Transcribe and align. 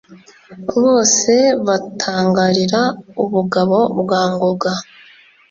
bose 0.81 1.33
batangarira 1.65 2.81
ubugabo 3.23 3.77
bwa 3.99 4.21
ngoga 4.31 4.71